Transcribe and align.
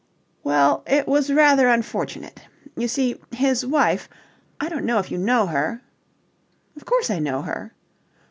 "Well, 0.43 0.81
it 0.87 1.07
was 1.07 1.31
rather 1.31 1.67
unfortunate. 1.69 2.41
You 2.75 2.87
see, 2.87 3.17
his 3.33 3.63
wife 3.67 4.09
I 4.59 4.67
don't 4.67 4.83
know 4.85 4.97
if 4.97 5.11
you 5.11 5.19
know 5.19 5.45
her?..." 5.45 5.83
"Of 6.75 6.85
course 6.85 7.11
I 7.11 7.19
know 7.19 7.43
her." 7.43 7.73